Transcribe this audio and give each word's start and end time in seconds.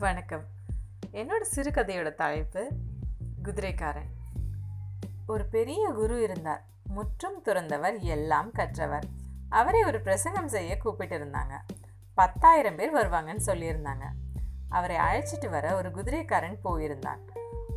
வணக்கம். 0.00 0.44
என்னோட 1.12 1.44
சிறுகதையோட 1.54 2.14
தலைப்பு 2.14 2.70
குதிரைக்காரன். 3.42 4.08
ஒரு 5.26 5.44
பெரிய 5.46 5.90
குரு 5.90 6.22
இருந்தார். 6.22 6.64
முற்றும் 6.84 7.42
துறந்தவர் 7.44 8.00
எல்லாம் 8.00 8.52
கற்றவர். 8.52 9.04
அவரை 9.48 9.84
ஒரு 9.84 10.00
பிரசங்கம் 10.00 10.48
செய்ய 10.48 10.78
கூப்பிட்டு 10.78 11.18
இருந்தாங்க. 11.18 11.52
பத்தாயிரம் 12.14 12.76
பேர் 12.76 12.96
வருவாங்கன்னு 12.96 13.40
சொல்லியிருந்தாங்க. 13.46 14.04
அவரை 14.68 14.96
அழைச்சிட்டு 14.96 15.50
வர 15.50 15.74
ஒரு 15.74 15.90
குதிரைக்காரன் 15.90 16.58
போயிருந்தான். 16.64 17.18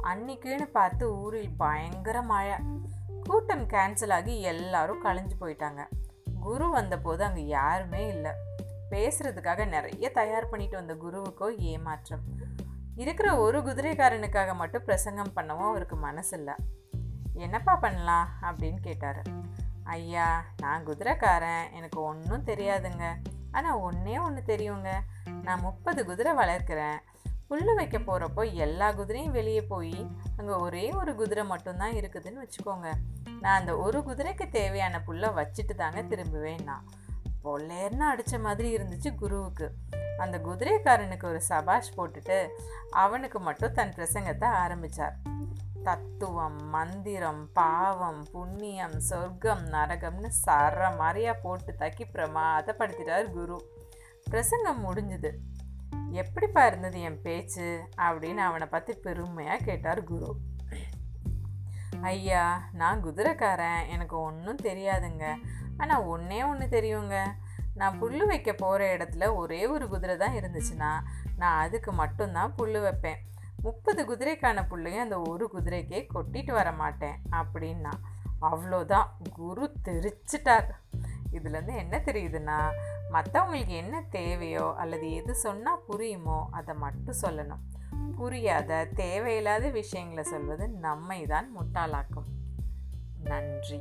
அன்னைக்குன்னு 0.03 0.65
பார்த்து 0.65 1.15
ஊரில் 1.15 1.57
பயங்கர 1.57 2.21
மழை. 2.21 2.57
கூட்டம் 3.23 3.67
கேன்சல் 3.67 4.11
ஆகி 4.11 4.41
எல்லாரும் 4.41 5.05
கலைஞ்சு 5.05 5.31
போயிட்டாங்க. 5.41 5.87
குரு 6.39 6.69
வந்தபோது 6.69 7.23
அங்கே 7.23 7.45
யாருமே 7.45 8.07
இல்லை. 8.07 8.31
பேசுறதுக்காக 8.93 9.67
நிறைய 9.67 10.11
தயார் 10.11 10.49
பண்ணிட்டு 10.49 10.75
வந்த 10.75 10.93
குருவுக்கோ 10.95 11.57
ஏமாற்றம். 11.57 12.23
இருக்கிற 12.95 13.37
ஒரு 13.37 13.59
குதிரைக்காரனுக்காக 13.59 14.55
மட்டும் 14.55 14.83
பிரசங்கம் 14.83 15.31
பண்ணவும் 15.35 15.67
அவருக்கு 15.69 15.95
மனசு 15.95 16.37
இல்லை 16.37 16.53
என்னப்பா 17.33 17.75
பண்ணலாம்? 17.75 18.29
அப்படின்னு 18.41 18.79
கேட்டார். 18.81 19.21
ஐயா 19.83 20.45
நான் 20.61 20.85
குதிரைக்காரன். 20.85 21.71
எனக்கு 21.73 22.01
ஒன்றும் 22.01 22.45
தெரியாதுங்க. 22.45 23.03
ஆனால் 23.51 23.79
ஒன்றே 23.79 24.17
ஒன்று 24.17 24.55
தெரியுங்க. 24.55 24.89
நான் 25.43 25.59
முப்பது 25.59 26.05
குதிரை 26.05 26.33
வளர்க்குறேன். 26.33 26.99
புல் 27.47 27.75
வைக்க 27.75 27.99
போகிறப்போ 27.99 28.53
எல்லா 28.53 28.91
குதிரையும் 28.91 29.31
வெளியே 29.31 29.61
போய் 29.61 30.11
அங்கே 30.37 30.53
ஒரே 30.53 30.91
ஒரு 30.91 31.15
குதிரை 31.15 31.43
மட்டும்தான் 31.43 31.91
இருக்குதுன்னு 31.91 32.43
வச்சுக்கோங்க. 32.43 32.91
நான் 33.41 33.59
அந்த 33.59 33.77
ஒரு 33.77 33.99
குதிரைக்கு 33.99 34.49
தேவையான 34.49 35.01
புல்லை 35.01 35.29
வச்சுட்டு 35.29 35.75
தாங்க 35.75 36.01
திரும்புவேன் 36.01 36.63
நான். 36.63 36.85
பொல்லேர்னு 37.43 37.99
அடித்த 37.99 38.39
மாதிரி 38.39 38.75
இருந்துச்சு 38.75 39.15
குருவுக்கு. 39.15 39.73
அந்த 40.17 40.37
குதிரைக்காரனுக்கு 40.39 41.25
ஒரு 41.25 41.41
சபாஷ் 41.41 41.97
போட்டுட்டு 41.97 42.47
அவனுக்கு 42.89 43.39
மட்டும் 43.39 43.73
தன் 43.73 43.93
பிரசங்கத்தை 43.95 44.45
ஆரம்பித்தார் 44.45 45.15
தத்துவம் 45.83 46.69
மந்திரம் 46.69 47.51
பாவம் 47.53 48.27
புண்ணியம் 48.31 48.99
சொர்க்கம் 48.99 49.65
நரகம்னு 49.65 50.29
சர 50.45 50.97
மாதிரியா 50.97 51.33
போட்டு 51.33 51.75
தக்கி 51.75 52.03
பிரமாதப்படுத்திட்டார் 52.03 53.31
குரு. 53.31 53.71
பிரசங்கம் 54.23 54.85
முடிஞ்சுது. 54.85 55.31
எப்படிப்பா 56.11 56.65
இருந்தது 56.65 57.01
என் 57.01 57.21
பேச்சு? 57.21 57.89
அப்படின்னு 57.97 58.37
அவனை 58.37 58.67
பற்றி 58.67 58.93
பெருமையாக 58.93 59.63
கேட்டார் 59.63 60.03
குரு. 60.03 60.37
ஐயா 62.01 62.63
நான் 62.71 63.03
குதிரைக்காரன். 63.03 63.87
எனக்கு 63.87 64.19
ஒன்றும் 64.19 64.59
தெரியாதுங்க. 64.63 65.35
ஆனால் 65.77 66.03
ஒன்றே 66.03 66.43
ஒன்று 66.43 66.65
தெரியுங்க. 66.65 67.17
நான் 67.75 67.99
புல் 67.99 68.25
வைக்க 68.25 68.53
போகிற 68.53 68.97
இடத்துல 68.97 69.35
ஒரே 69.35 69.67
ஒரு 69.67 69.87
குதிரை 69.87 70.17
தான் 70.17 70.35
இருந்துச்சுன்னா 70.35 70.91
நான் 71.37 71.59
அதுக்கு 71.59 71.91
மட்டும்தான் 71.91 72.55
புல் 72.55 72.79
வைப்பேன். 72.79 73.21
முப்பது 73.61 74.01
குதிரைக்கான 74.05 74.65
புல்லையும் 74.69 75.05
அந்த 75.05 75.21
ஒரு 75.21 75.49
குதிரைக்கே 75.53 76.07
கொட்டிட்டு 76.13 76.51
வர 76.51 76.71
மாட்டேன். 76.71 77.19
அப்படின்னா 77.31 77.93
அவ்வளோதான். 78.41 79.07
குரு 79.33 79.75
தெரிச்சிட்டார். 79.89 80.69
இதுலேருந்து 81.31 81.75
என்ன 81.75 81.97
தெரியுதுன்னா 81.97 82.57
மற்றவங்களுக்கு 83.11 83.75
என்ன 83.75 84.03
தேவையோ 84.09 84.73
அல்லது 84.77 85.11
எது 85.11 85.35
சொன்னால் 85.35 85.83
புரியுமோ 85.89 86.45
அதை 86.51 86.75
மட்டும் 86.75 87.21
சொல்லணும். 87.21 87.63
புரியாத 88.15 88.87
தேவையில்லாத 88.95 89.69
விஷயங்களை 89.69 90.23
சொல்வது 90.23 90.69
நம்மை 90.69 91.25
தான் 91.25 91.49
முட்டாளாக்கும். 91.57 92.29
நன்றி. 93.23 93.79